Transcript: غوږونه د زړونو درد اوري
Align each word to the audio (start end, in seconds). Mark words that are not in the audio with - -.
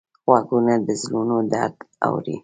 غوږونه 0.25 0.73
د 0.87 0.89
زړونو 1.01 1.37
درد 1.53 1.75
اوري 2.07 2.37